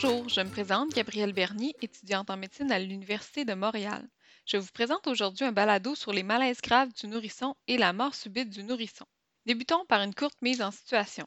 [0.00, 4.08] Bonjour, je me présente Gabrielle Bernier, étudiante en médecine à l'Université de Montréal.
[4.46, 8.14] Je vous présente aujourd'hui un balado sur les malaises graves du nourrisson et la mort
[8.14, 9.06] subite du nourrisson.
[9.44, 11.26] Débutons par une courte mise en situation.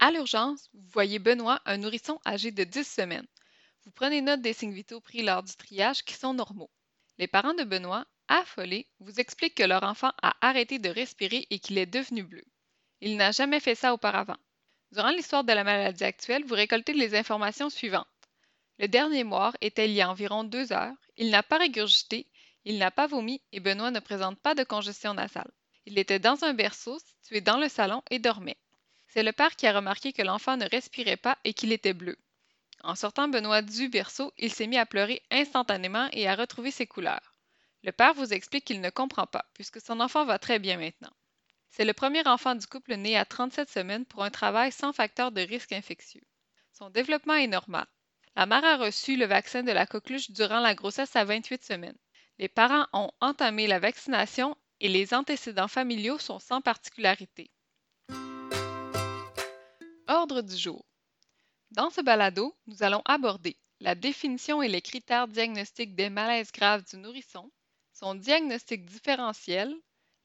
[0.00, 3.28] À l'urgence, vous voyez Benoît, un nourrisson âgé de 10 semaines.
[3.84, 6.70] Vous prenez note des signes vitaux pris lors du triage qui sont normaux.
[7.18, 11.58] Les parents de Benoît, affolés, vous expliquent que leur enfant a arrêté de respirer et
[11.58, 12.44] qu'il est devenu bleu.
[13.02, 14.38] Il n'a jamais fait ça auparavant.
[14.94, 18.06] Durant l'histoire de la maladie actuelle, vous récoltez les informations suivantes.
[18.78, 22.28] Le dernier mort était il y a environ deux heures, il n'a pas régurgité,
[22.64, 25.50] il n'a pas vomi et Benoît ne présente pas de congestion nasale.
[25.84, 28.56] Il était dans un berceau situé dans le salon et dormait.
[29.08, 32.16] C'est le père qui a remarqué que l'enfant ne respirait pas et qu'il était bleu.
[32.84, 36.86] En sortant Benoît du berceau, il s'est mis à pleurer instantanément et à retrouver ses
[36.86, 37.32] couleurs.
[37.82, 41.12] Le père vous explique qu'il ne comprend pas, puisque son enfant va très bien maintenant.
[41.76, 45.32] C'est le premier enfant du couple né à 37 semaines pour un travail sans facteur
[45.32, 46.22] de risque infectieux.
[46.72, 47.84] Son développement est normal.
[48.36, 51.98] La mère a reçu le vaccin de la coqueluche durant la grossesse à 28 semaines.
[52.38, 57.50] Les parents ont entamé la vaccination et les antécédents familiaux sont sans particularité.
[60.06, 60.86] Ordre du jour.
[61.72, 66.84] Dans ce balado, nous allons aborder la définition et les critères diagnostiques des malaises graves
[66.84, 67.50] du nourrisson,
[67.92, 69.74] son diagnostic différentiel,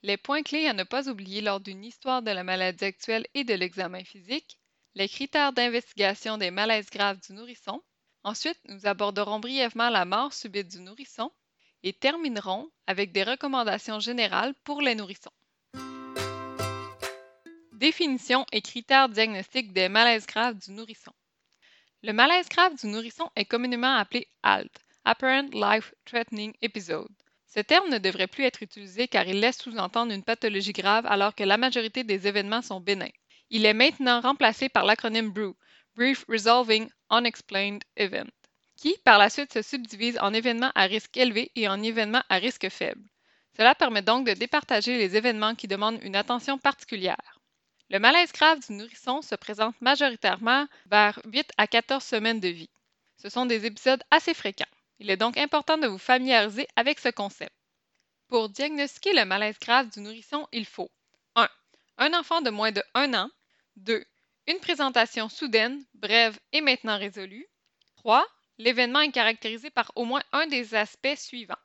[0.01, 3.43] les points clés à ne pas oublier lors d'une histoire de la maladie actuelle et
[3.43, 4.57] de l'examen physique,
[4.95, 7.81] les critères d'investigation des malaises graves du nourrisson.
[8.23, 11.31] Ensuite, nous aborderons brièvement la mort subite du nourrisson
[11.83, 15.31] et terminerons avec des recommandations générales pour les nourrissons.
[17.73, 21.13] Définition et critères diagnostiques des malaises graves du nourrisson.
[22.03, 24.71] Le malaise grave du nourrisson est communément appelé ALT,
[25.05, 27.18] Apparent Life Threatening Episode.
[27.53, 31.33] Ce terme ne devrait plus être utilisé car il laisse sous-entendre une pathologie grave alors
[31.33, 33.09] que la majorité des événements sont bénins.
[33.49, 35.55] Il est maintenant remplacé par l'acronyme BREW,
[35.95, 38.29] Brief Resolving Unexplained Event,
[38.75, 42.35] qui par la suite se subdivise en événements à risque élevé et en événements à
[42.35, 43.09] risque faible.
[43.57, 47.39] Cela permet donc de départager les événements qui demandent une attention particulière.
[47.89, 52.69] Le malaise grave du nourrisson se présente majoritairement vers 8 à 14 semaines de vie.
[53.17, 54.65] Ce sont des épisodes assez fréquents.
[54.99, 57.55] Il est donc important de vous familiariser avec ce concept.
[58.27, 60.91] Pour diagnostiquer le malaise grave du nourrisson, il faut
[61.35, 61.49] 1.
[61.97, 63.29] Un enfant de moins de 1 an.
[63.77, 64.05] 2.
[64.47, 67.47] Une présentation soudaine, brève et maintenant résolue.
[67.95, 68.27] 3.
[68.57, 71.55] L'événement est caractérisé par au moins un des aspects suivants.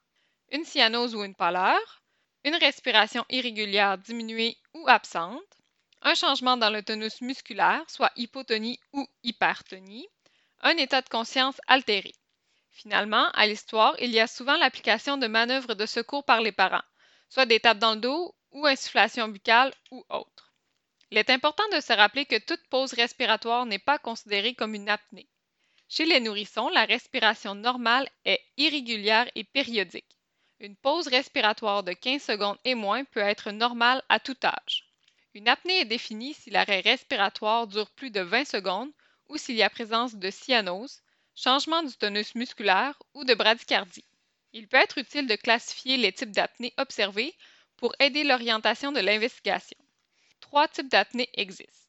[0.53, 2.03] Une cyanose ou une pâleur,
[2.45, 5.43] une respiration irrégulière diminuée ou absente,
[6.03, 10.07] un changement dans le tonus musculaire, soit hypotonie ou hypertonie,
[10.61, 12.13] un état de conscience altéré.
[12.75, 16.83] Finalement, à l'histoire, il y a souvent l'application de manœuvres de secours par les parents,
[17.29, 20.53] soit des tapes dans le dos ou insufflation buccale ou autre.
[21.13, 24.89] Il est important de se rappeler que toute pause respiratoire n'est pas considérée comme une
[24.89, 25.29] apnée.
[25.89, 30.19] Chez les nourrissons, la respiration normale est irrégulière et périodique.
[30.59, 34.89] Une pause respiratoire de 15 secondes et moins peut être normale à tout âge.
[35.35, 38.91] Une apnée est définie si l'arrêt respiratoire dure plus de 20 secondes
[39.29, 41.04] ou s'il y a présence de cyanose,
[41.35, 44.05] changement du tonus musculaire ou de bradycardie.
[44.53, 47.35] Il peut être utile de classifier les types d'apnée observés
[47.77, 49.77] pour aider l'orientation de l'investigation.
[50.41, 51.89] Trois types d'apnée existent.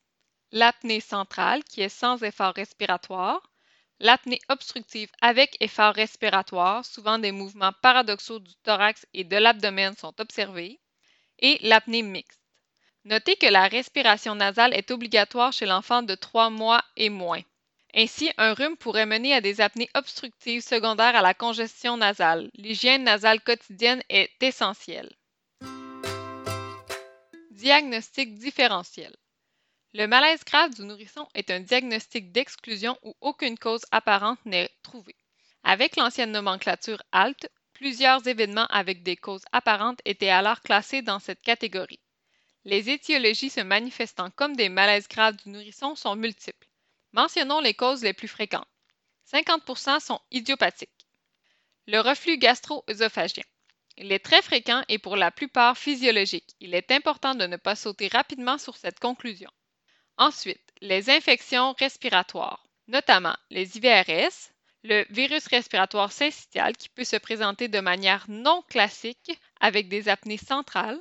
[0.52, 3.52] L'apnée centrale, qui est sans effort respiratoire,
[4.00, 10.20] l'apnée obstructive avec effort respiratoire, souvent des mouvements paradoxaux du thorax et de l'abdomen sont
[10.20, 10.80] observés,
[11.40, 12.42] et l'apnée mixte.
[13.04, 17.44] Notez que la respiration nasale est obligatoire chez l'enfant de 3 mois et moins.
[17.98, 22.52] Ainsi, un rhume pourrait mener à des apnées obstructives secondaires à la congestion nasale.
[22.56, 25.16] L'hygiène nasale quotidienne est essentielle.
[27.52, 29.16] Diagnostic différentiel.
[29.94, 35.16] Le malaise grave du nourrisson est un diagnostic d'exclusion où aucune cause apparente n'est trouvée.
[35.64, 41.42] Avec l'ancienne nomenclature ALT, plusieurs événements avec des causes apparentes étaient alors classés dans cette
[41.42, 42.02] catégorie.
[42.66, 46.65] Les étiologies se manifestant comme des malaises graves du nourrisson sont multiples.
[47.16, 48.68] Mentionnons les causes les plus fréquentes.
[49.32, 51.08] 50% sont idiopathiques.
[51.88, 53.46] Le reflux gastro-œsophagien.
[53.96, 56.58] Il est très fréquent et pour la plupart physiologique.
[56.60, 59.50] Il est important de ne pas sauter rapidement sur cette conclusion.
[60.18, 64.52] Ensuite, les infections respiratoires, notamment les IVRS,
[64.84, 70.38] le virus respiratoire syncytial qui peut se présenter de manière non classique avec des apnées
[70.38, 71.00] centrales,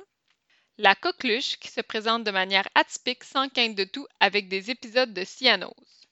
[0.77, 5.13] la coqueluche qui se présente de manière atypique sans quinte de tout avec des épisodes
[5.13, 6.04] de cyanose.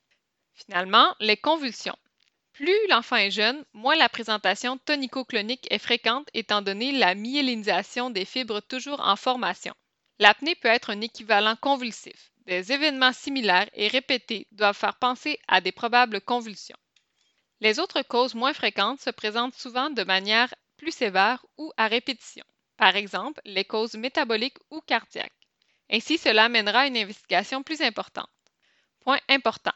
[0.54, 1.98] Finalement, les convulsions.
[2.54, 8.26] Plus l'enfant est jeune, moins la présentation tonico-clonique est fréquente étant donné la myélinisation des
[8.26, 9.74] fibres toujours en formation.
[10.20, 12.32] L'apnée peut être un équivalent convulsif.
[12.46, 16.78] Des événements similaires et répétés doivent faire penser à des probables convulsions.
[17.62, 22.46] Les autres causes moins fréquentes se présentent souvent de manière plus sévère ou à répétition,
[22.78, 25.32] par exemple les causes métaboliques ou cardiaques.
[25.90, 28.30] Ainsi, cela amènera à une investigation plus importante.
[29.00, 29.74] Point important.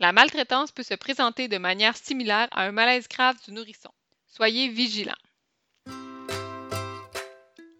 [0.00, 3.92] La maltraitance peut se présenter de manière similaire à un malaise grave du nourrisson.
[4.26, 5.14] Soyez vigilants.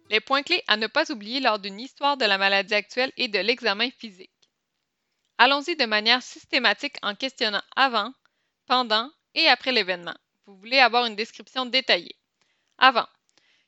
[0.09, 3.27] Les points clés à ne pas oublier lors d'une histoire de la maladie actuelle et
[3.27, 4.31] de l'examen physique.
[5.37, 8.13] Allons-y de manière systématique en questionnant avant,
[8.67, 10.15] pendant et après l'événement.
[10.45, 12.15] Vous voulez avoir une description détaillée.
[12.77, 13.07] Avant.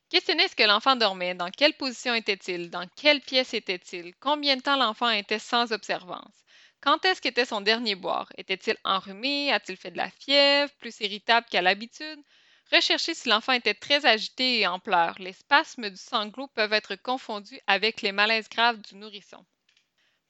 [0.09, 4.61] Questionnez ce que l'enfant dormait, dans quelle position était-il, dans quelle pièce était-il, combien de
[4.61, 6.45] temps l'enfant était sans observance,
[6.81, 11.47] quand est-ce qu'était son dernier boire, était-il enrhumé, a-t-il fait de la fièvre, plus irritable
[11.49, 12.19] qu'à l'habitude,
[12.71, 15.15] Recherchez si l'enfant était très agité et en pleurs.
[15.19, 19.45] Les spasmes du sanglot peuvent être confondus avec les malaises graves du nourrisson.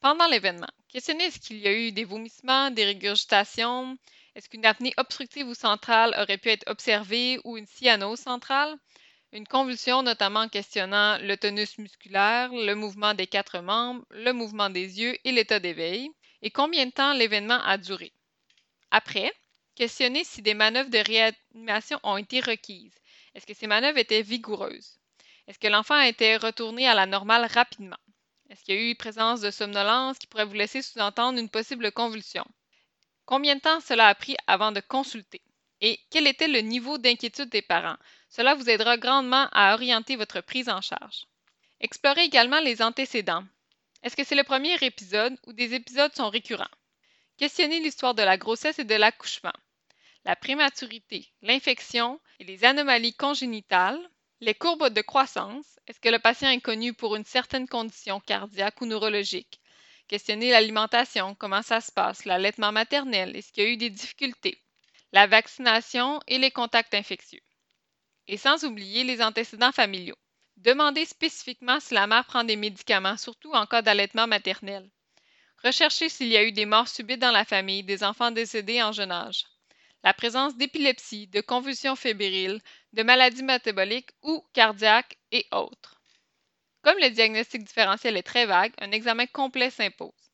[0.01, 3.97] Pendant l'événement, questionnez est-ce qu'il y a eu des vomissements, des régurgitations,
[4.35, 8.77] est-ce qu'une apnée obstructive ou centrale aurait pu être observée ou une cyanose centrale?
[9.31, 14.69] Une convulsion, notamment en questionnant le tonus musculaire, le mouvement des quatre membres, le mouvement
[14.69, 16.11] des yeux et l'état d'éveil,
[16.41, 18.11] et combien de temps l'événement a duré.
[18.91, 19.33] Après,
[19.75, 22.95] questionnez si des manœuvres de réanimation ont été requises.
[23.35, 24.97] Est-ce que ces manœuvres étaient vigoureuses?
[25.47, 27.97] Est-ce que l'enfant a été retourné à la normale rapidement?
[28.49, 31.91] Est-ce qu'il y a eu présence de somnolence qui pourrait vous laisser sous-entendre une possible
[31.91, 32.45] convulsion?
[33.25, 35.41] Combien de temps cela a pris avant de consulter?
[35.81, 37.97] Et quel était le niveau d'inquiétude des parents?
[38.29, 41.25] Cela vous aidera grandement à orienter votre prise en charge.
[41.79, 43.43] Explorez également les antécédents.
[44.03, 46.65] Est-ce que c'est le premier épisode ou des épisodes sont récurrents?
[47.37, 49.53] Questionnez l'histoire de la grossesse et de l'accouchement,
[50.25, 53.99] la prématurité, l'infection et les anomalies congénitales,
[54.39, 55.79] les courbes de croissance.
[55.87, 59.59] Est-ce que le patient est connu pour une certaine condition cardiaque ou neurologique?
[60.07, 64.61] Questionner l'alimentation, comment ça se passe, l'allaitement maternel, est-ce qu'il y a eu des difficultés,
[65.11, 67.41] la vaccination et les contacts infectieux.
[68.27, 70.17] Et sans oublier les antécédents familiaux.
[70.57, 74.89] Demandez spécifiquement si la mère prend des médicaments, surtout en cas d'allaitement maternel.
[75.63, 78.91] Recherchez s'il y a eu des morts subites dans la famille, des enfants décédés en
[78.91, 79.45] jeune âge.
[80.03, 82.59] La présence d'épilepsie, de convulsions fébriles,
[82.93, 86.01] de maladies métaboliques ou cardiaques et autres.
[86.81, 90.31] Comme le diagnostic différentiel est très vague, un examen complet s'impose.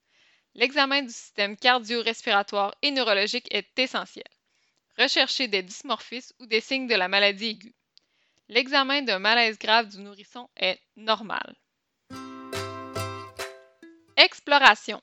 [0.55, 4.23] L'examen du système cardio-respiratoire et neurologique est essentiel.
[4.97, 7.75] Recherchez des dysmorphismes ou des signes de la maladie aiguë.
[8.53, 11.55] L'examen d'un malaise grave du nourrisson est normal.
[14.15, 15.01] Exploration.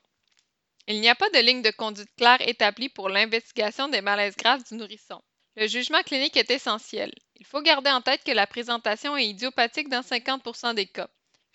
[0.87, 4.63] Il n'y a pas de ligne de conduite claire établie pour l'investigation des malaises graves
[4.69, 5.21] du nourrisson.
[5.57, 7.11] Le jugement clinique est essentiel.
[7.35, 11.09] Il faut garder en tête que la présentation est idiopathique dans 50% des cas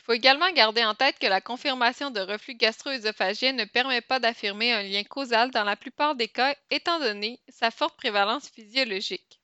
[0.06, 4.72] faut également garder en tête que la confirmation de reflux gastro-œsophagien ne permet pas d'affirmer
[4.72, 9.40] un lien causal dans la plupart des cas étant donné sa forte prévalence physiologique.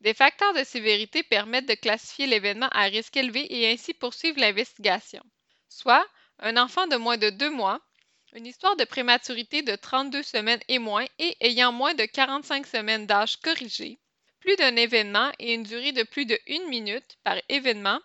[0.00, 5.22] Des facteurs de sévérité permettent de classifier l'événement à risque élevé et ainsi poursuivre l'investigation.
[5.68, 6.06] Soit
[6.38, 7.80] un enfant de moins de deux mois,
[8.32, 13.06] une histoire de prématurité de 32 semaines et moins et ayant moins de 45 semaines
[13.06, 13.98] d'âge corrigé,
[14.40, 18.00] plus d'un événement et une durée de plus de une minute par événement,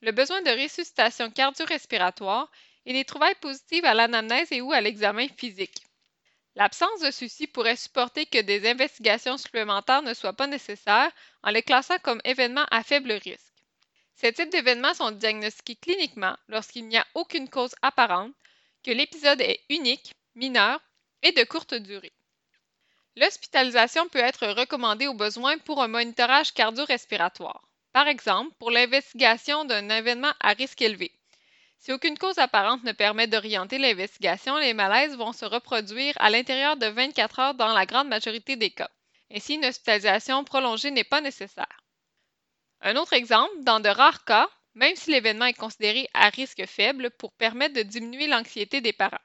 [0.00, 2.50] le besoin de ressuscitation cardio-respiratoire
[2.86, 5.85] et des trouvailles positives à l'anamnèse et ou à l'examen physique.
[6.56, 11.62] L'absence de ceci pourrait supporter que des investigations supplémentaires ne soient pas nécessaires en les
[11.62, 13.52] classant comme événements à faible risque.
[14.14, 18.32] Ces types d'événements sont diagnostiqués cliniquement lorsqu'il n'y a aucune cause apparente,
[18.82, 20.80] que l'épisode est unique, mineur
[21.22, 22.14] et de courte durée.
[23.16, 27.68] L'hospitalisation peut être recommandée au besoin pour un monitorage cardio-respiratoire.
[27.92, 31.12] Par exemple, pour l'investigation d'un événement à risque élevé.
[31.78, 36.76] Si aucune cause apparente ne permet d'orienter l'investigation, les malaises vont se reproduire à l'intérieur
[36.76, 38.90] de 24 heures dans la grande majorité des cas.
[39.32, 41.84] Ainsi, une hospitalisation prolongée n'est pas nécessaire.
[42.80, 47.10] Un autre exemple, dans de rares cas, même si l'événement est considéré à risque faible
[47.12, 49.16] pour permettre de diminuer l'anxiété des parents.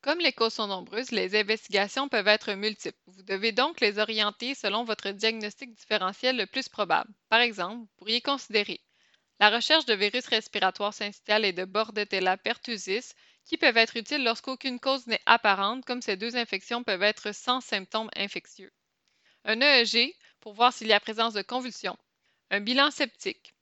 [0.00, 2.98] Comme les causes sont nombreuses, les investigations peuvent être multiples.
[3.06, 7.10] Vous devez donc les orienter selon votre diagnostic différentiel le plus probable.
[7.28, 8.80] Par exemple, vous pourriez considérer
[9.40, 13.12] la recherche de virus respiratoires syncytial et de Bordetella pertussis
[13.44, 17.60] qui peuvent être utiles lorsqu'aucune cause n'est apparente, comme ces deux infections peuvent être sans
[17.60, 18.72] symptômes infectieux.
[19.44, 21.96] Un EEG pour voir s'il y a présence de convulsions.
[22.50, 23.54] Un bilan septique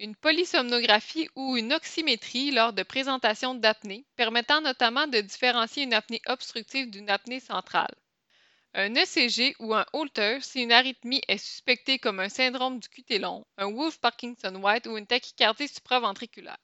[0.00, 6.20] une polysomnographie ou une oxymétrie lors de présentations d'apnée, permettant notamment de différencier une apnée
[6.26, 7.94] obstructive d'une apnée centrale.
[8.76, 13.46] Un ECG ou un Holter si une arythmie est suspectée comme un syndrome du long,
[13.56, 16.58] un Wolf-Parkinson-White ou une tachycardie supraventriculaire.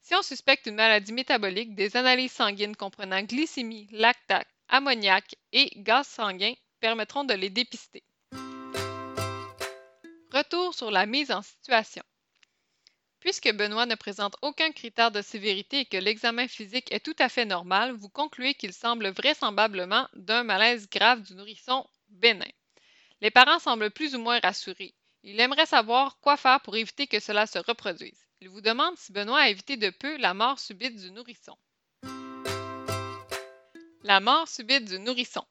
[0.00, 6.08] Si on suspecte une maladie métabolique, des analyses sanguines comprenant glycémie, lactate, ammoniac et gaz
[6.08, 8.02] sanguin permettront de les dépister.
[10.32, 12.02] Retour sur la mise en situation.
[13.22, 17.28] Puisque Benoît ne présente aucun critère de sévérité et que l'examen physique est tout à
[17.28, 22.50] fait normal, vous concluez qu'il semble vraisemblablement d'un malaise grave du nourrisson bénin.
[23.20, 24.92] Les parents semblent plus ou moins rassurés.
[25.22, 28.26] Ils aimeraient savoir quoi faire pour éviter que cela se reproduise.
[28.40, 31.56] Ils vous demandent si Benoît a évité de peu la mort subite du nourrisson.
[34.02, 35.46] La mort subite du nourrisson.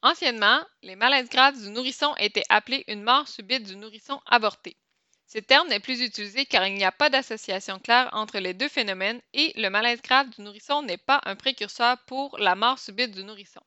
[0.00, 4.78] Anciennement, les malaises graves du nourrisson étaient appelés une mort subite du nourrisson avorté.
[5.32, 8.68] Ce terme n'est plus utilisé car il n'y a pas d'association claire entre les deux
[8.68, 13.12] phénomènes et le malaise grave du nourrisson n'est pas un précurseur pour la mort subite
[13.12, 13.60] du nourrisson.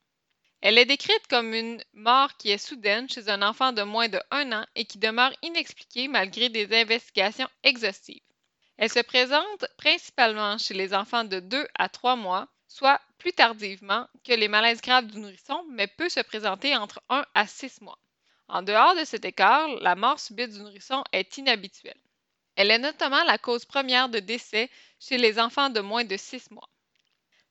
[0.59, 4.19] Elle est décrite comme une mort qui est soudaine chez un enfant de moins de
[4.31, 8.19] 1 an et qui demeure inexpliquée malgré des investigations exhaustives.
[8.75, 14.05] Elle se présente principalement chez les enfants de 2 à 3 mois, soit plus tardivement
[14.25, 17.99] que les malaises graves du nourrisson, mais peut se présenter entre 1 à 6 mois.
[18.53, 21.99] En dehors de cet écart, la mort subite du nourrisson est inhabituelle.
[22.55, 24.69] Elle est notamment la cause première de décès
[24.99, 26.69] chez les enfants de moins de 6 mois.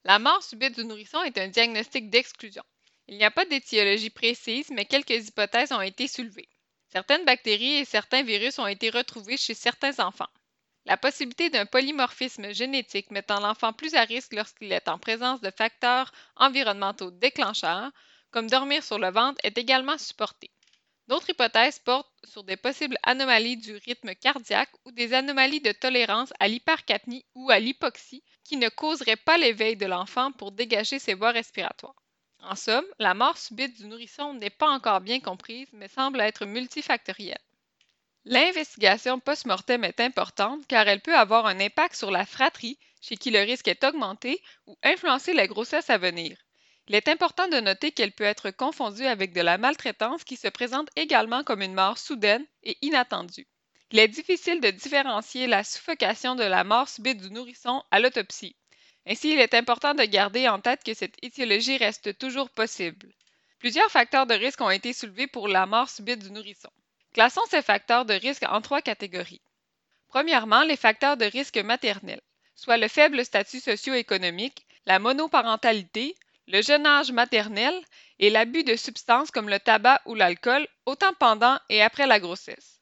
[0.05, 2.63] La mort subite du nourrisson est un diagnostic d'exclusion.
[3.09, 6.49] Il n'y a pas d'étiologie précise, mais quelques hypothèses ont été soulevées.
[6.87, 10.31] Certaines bactéries et certains virus ont été retrouvés chez certains enfants.
[10.85, 15.51] La possibilité d'un polymorphisme génétique mettant l'enfant plus à risque lorsqu'il est en présence de
[15.51, 17.91] facteurs environnementaux déclencheurs,
[18.31, 20.53] comme dormir sur le ventre, est également supportée.
[21.09, 26.33] D'autres hypothèses portent sur des possibles anomalies du rythme cardiaque ou des anomalies de tolérance
[26.41, 31.15] à l'hypercapnie ou à l'hypoxie qui ne causeraient pas l'éveil de l'enfant pour dégager ses
[31.15, 31.95] voies respiratoires.
[32.41, 36.45] En somme, la mort subite du nourrisson n'est pas encore bien comprise, mais semble être
[36.45, 37.39] multifactorielle.
[38.25, 43.31] L'investigation post-mortem est importante car elle peut avoir un impact sur la fratrie, chez qui
[43.31, 46.37] le risque est augmenté, ou influencer la grossesse à venir.
[46.89, 50.49] Il est important de noter qu'elle peut être confondue avec de la maltraitance qui se
[50.49, 53.47] présente également comme une mort soudaine et inattendue.
[53.93, 58.57] Il est difficile de différencier la suffocation de la mort subite du nourrisson à l'autopsie.
[59.07, 63.13] Ainsi, il est important de garder en tête que cette étiologie reste toujours possible.
[63.59, 66.71] Plusieurs facteurs de risque ont été soulevés pour la mort subite du nourrisson.
[67.13, 69.43] Classons ces facteurs de risque en trois catégories.
[70.09, 72.23] Premièrement, les facteurs de risque maternels,
[72.55, 76.17] soit le faible statut socio-économique, la monoparentalité,
[76.49, 77.75] le jeune âge maternel
[78.19, 82.81] et l'abus de substances comme le tabac ou l'alcool, autant pendant et après la grossesse.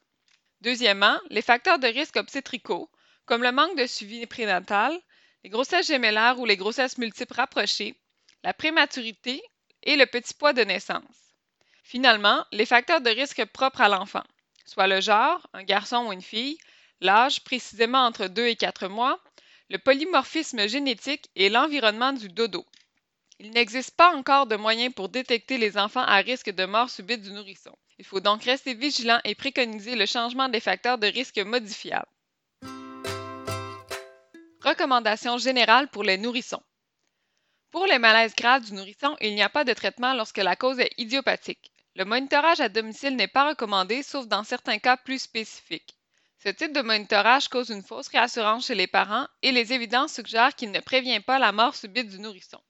[0.61, 2.89] Deuxièmement, les facteurs de risque obstétricaux,
[3.25, 4.97] comme le manque de suivi prénatal,
[5.43, 7.95] les grossesses gémellaires ou les grossesses multiples rapprochées,
[8.43, 9.41] la prématurité
[9.83, 11.35] et le petit poids de naissance.
[11.83, 14.23] Finalement, les facteurs de risque propres à l'enfant,
[14.65, 16.57] soit le genre, un garçon ou une fille,
[16.99, 19.19] l'âge précisément entre 2 et 4 mois,
[19.69, 22.65] le polymorphisme génétique et l'environnement du dodo.
[23.43, 27.23] Il n'existe pas encore de moyens pour détecter les enfants à risque de mort subite
[27.23, 27.75] du nourrisson.
[27.97, 32.05] Il faut donc rester vigilant et préconiser le changement des facteurs de risque modifiables.
[34.63, 36.61] Recommandations générales pour les nourrissons.
[37.71, 40.77] Pour les malaises graves du nourrisson, il n'y a pas de traitement lorsque la cause
[40.77, 41.71] est idiopathique.
[41.95, 45.97] Le monitorage à domicile n'est pas recommandé sauf dans certains cas plus spécifiques.
[46.43, 50.53] Ce type de monitorage cause une fausse réassurance chez les parents et les évidences suggèrent
[50.53, 52.61] qu'il ne prévient pas la mort subite du nourrisson.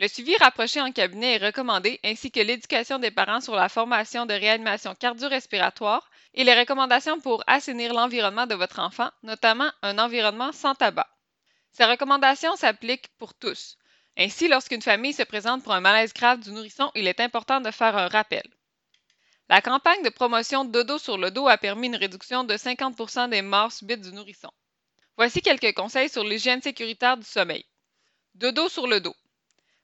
[0.00, 4.26] Le suivi rapproché en cabinet est recommandé, ainsi que l'éducation des parents sur la formation
[4.26, 10.52] de réanimation cardio-respiratoire et les recommandations pour assainir l'environnement de votre enfant, notamment un environnement
[10.52, 11.08] sans tabac.
[11.72, 13.76] Ces recommandations s'appliquent pour tous.
[14.16, 17.72] Ainsi, lorsqu'une famille se présente pour un malaise grave du nourrisson, il est important de
[17.72, 18.48] faire un rappel.
[19.48, 23.42] La campagne de promotion Dodo sur le dos a permis une réduction de 50% des
[23.42, 24.50] morts subites du nourrisson.
[25.16, 27.64] Voici quelques conseils sur l'hygiène sécuritaire du sommeil.
[28.34, 29.16] Dodo sur le dos.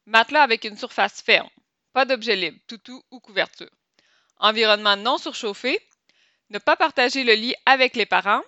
[0.07, 1.49] Matelas avec une surface ferme.
[1.93, 3.71] Pas d'objet libre, toutou ou couverture.
[4.39, 5.81] Environnement non surchauffé.
[6.51, 8.43] Ne pas partager le lit avec les parents.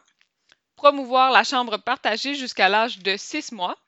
[0.77, 3.79] Promouvoir la chambre partagée jusqu'à l'âge de 6 mois.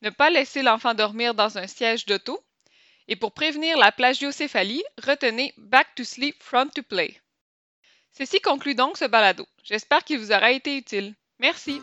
[0.00, 2.42] Ne pas laisser l'enfant dormir dans un siège d'auto.
[3.08, 7.20] Et pour prévenir la plagiocéphalie, retenez Back to Sleep Front to Play.
[8.16, 9.46] Ceci conclut donc ce balado.
[9.64, 11.14] J'espère qu'il vous aura été utile.
[11.38, 11.80] Merci.